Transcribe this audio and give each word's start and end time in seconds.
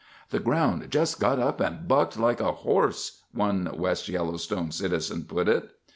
"The 0.31 0.39
ground 0.39 0.89
just 0.89 1.19
got 1.19 1.37
up 1.37 1.61
and 1.61 1.87
bucked 1.87 2.17
like 2.17 2.41
a 2.41 2.51
horse," 2.51 3.21
one 3.33 3.69
West 3.77 4.09
Yellowstone 4.09 4.71
citizen 4.71 5.25
put 5.25 5.47
it. 5.47 5.69